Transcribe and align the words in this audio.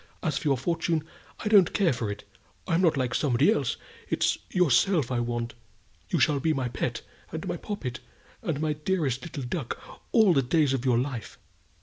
As 0.23 0.39
for 0.39 0.47
your 0.47 0.57
fortune, 0.57 1.03
I 1.41 1.47
don't 1.47 1.73
care 1.73 1.91
that 1.91 1.95
for 1.95 2.09
it! 2.09 2.23
I'm 2.67 2.81
not 2.81 2.97
like 2.97 3.13
somebody 3.13 3.51
else; 3.51 3.77
it's 4.09 4.39
yourself 4.49 5.11
I 5.11 5.19
want. 5.19 5.53
You 6.09 6.19
shall 6.19 6.39
be 6.39 6.53
my 6.53 6.69
pet, 6.69 7.03
and 7.31 7.47
my 7.47 7.55
poppet, 7.57 7.99
and 8.41 8.59
my 8.59 8.73
dearest 8.73 9.21
little 9.21 9.43
duck 9.43 9.79
all 10.11 10.33
the 10.33 10.41
days 10.41 10.73
of 10.73 10.85
your 10.85 10.97
life." 10.97 11.37